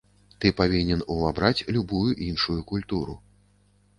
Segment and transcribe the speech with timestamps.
[0.43, 3.19] Ты павінен увабраць любую іншую культуру.